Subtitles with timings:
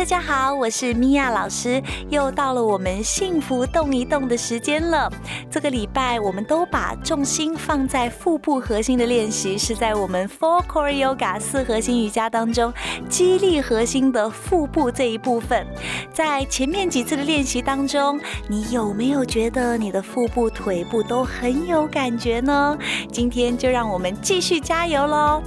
[0.00, 5.12] 大家好，我是米娅老师，又到了我们幸福动一动的时间了。
[5.50, 12.72] 这个礼拜，我们都把重心放在腹部核心的练习，是在我们 Four Core Yoga 四核心瑜伽当中，
[13.10, 15.66] 激励核心的腹部这一部分。
[16.14, 22.74] 在前面几次的练习当中，你有没有觉得你的腹部、腿部都很有感觉呢？
[23.12, 25.42] 今天就让我们继续加油喽！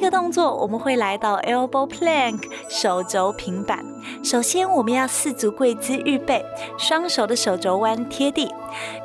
[0.00, 3.84] 这个动作，我们会来到 elbow plank 手肘平板。
[4.24, 6.42] 首先，我们要四足跪姿预备，
[6.78, 8.50] 双手的手肘弯贴地。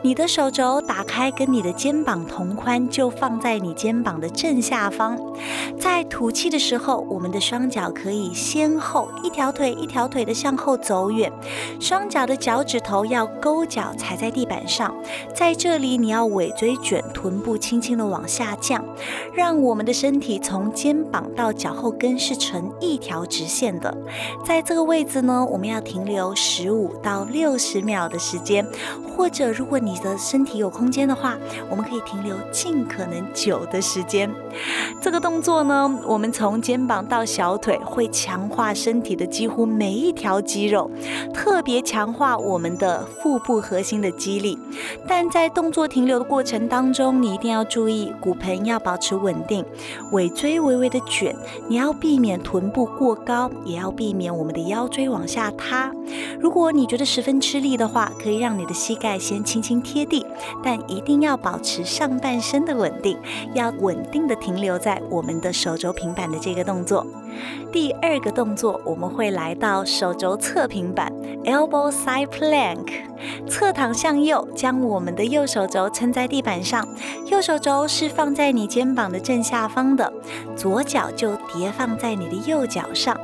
[0.04, 5.18] 你的手肘打开，跟你的肩膀同宽，就放在你肩膀的正下方。
[5.80, 11.32] 在吐气的时候，我们的双脚可以先后一条腿一条腿的向后走远，
[11.80, 14.94] 双脚的脚趾头要勾脚踩在地板上。
[15.34, 18.86] 在这里，你要尾椎卷，臀部轻轻的往下降，
[19.34, 23.96] 让我们的身体从肩膀到脚后跟是成一条直线的。
[24.46, 28.64] 在这个位置呢，我们要停留十五到六十秒的时间，
[29.16, 29.55] 或者。
[29.56, 31.38] 如果你的身体有空间的话，
[31.70, 34.30] 我们可以停留尽可能久的时间。
[35.02, 40.92] 这个动作呢，我们从肩膀到小腿会强化身体的几乎每一条肌肉，
[41.34, 44.60] 特别强化我们的腹部核心的肌力。
[45.08, 49.64] 但在动作停留的过程当中，你一定要注意骨盆要保持稳定，
[50.12, 51.34] 尾椎微微的卷，
[51.70, 55.94] 你要避免臀部过高，也要避免我们的腰椎往下塌。
[56.40, 59.45] 如果你觉得十分吃力的话，可以让你的膝盖先。
[59.46, 60.26] 轻轻贴地，
[60.64, 63.18] 但一定要保持上半身的稳定，
[63.54, 67.06] 要稳定的停留在我们的手肘平板的这个动作。
[67.72, 71.12] 第二个动作，我们会来到手肘侧平板
[71.44, 72.88] （elbow side plank），
[73.48, 76.88] 侧躺向右，将我们的右手肘撑在地板上，
[77.28, 80.12] 右手肘是放在你肩膀的正下方的，
[80.56, 83.20] 左脚就叠放在你的右脚上。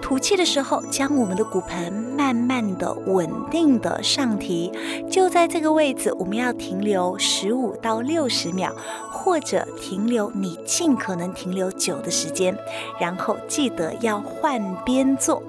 [0.00, 4.72] 吐气的时候，将我们的骨盆慢慢的、稳定的上提，
[5.10, 8.74] 就在这个位置，我们要停留十五到六十秒，
[9.10, 12.56] 或者停留你尽可能停留久的时间，
[13.00, 15.42] 然后记得要换边做。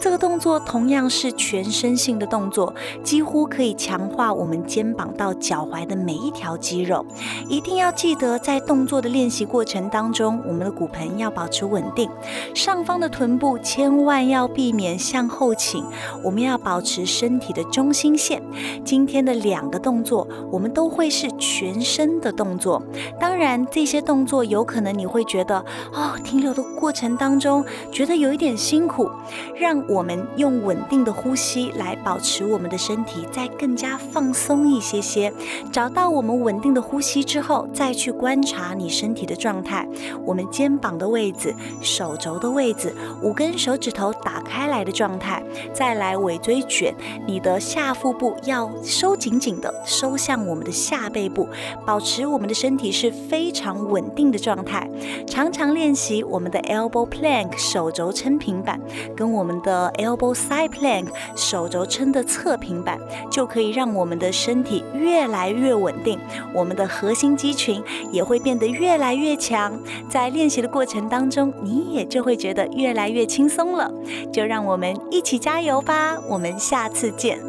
[0.00, 7.04] 这个动作同样是全身性的动作，几乎可以强化我们肩膀到脚踝的每一条肌肉。
[7.48, 12.10] 一定要记得，在动作的练习过程当中，我们的骨盆要保持稳定，
[12.54, 15.84] 上方的臀部千万要避免向后倾。
[16.24, 18.42] 我们要保持身体的中心线。
[18.84, 22.82] 今天的两个动作，我们都会是全身的动作。
[23.20, 29.10] 当然，这些动作有可能你会觉得，哦，停留的过程当中觉得有一点辛苦。
[29.54, 35.32] 让我们用稳定的呼吸来保持我们的身体再更加放松一些些。
[35.70, 39.86] 找到我们稳定的呼吸之后，再去观察你身体的状态。
[40.24, 45.42] 我们肩膀的位置、手肘的位置、五根手指头打开来的状态，
[45.74, 46.94] 再来尾椎卷，
[47.26, 51.46] 你的下腹部要收紧紧的，收向我们的下背部，
[51.84, 54.88] 保持我们的身体是非常稳定的状态。
[55.26, 58.80] 常常练习我们的 elbow plank 手肘撑平板，
[59.14, 59.41] 跟我。
[59.42, 62.96] 我们的 elbow side plank 手肘撑的侧平板，
[63.28, 66.16] 就可以让我们的身体越来越稳定，
[66.54, 67.82] 我们的核心肌群
[68.12, 69.76] 也会变得越来越强。
[70.08, 73.90] 在练习的过程当中，你也就会觉得越来越轻松了。
[74.32, 76.16] 就让我们一起加油吧！
[76.28, 77.40] 我们下次见。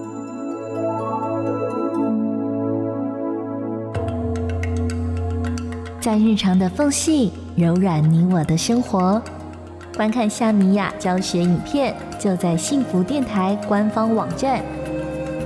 [6.02, 9.22] 在日常的缝隙，柔软你我的生活。
[9.96, 14.62] 观看夏米雅教学影片，就在幸福电台官方网站。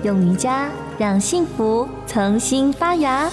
[0.03, 3.29] 用瑜伽让幸福重新发芽。